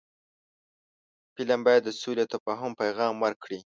فلم 1.33 1.59
باید 1.65 1.81
د 1.85 1.89
سولې 2.01 2.21
او 2.25 2.31
تفاهم 2.35 2.71
پیغام 2.81 3.13
ورکړي 3.19 3.59